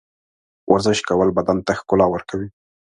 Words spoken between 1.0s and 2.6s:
کول بدن ته ښکلا ورکوي.